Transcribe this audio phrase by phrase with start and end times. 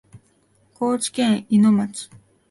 [0.73, 2.09] 高知県いの町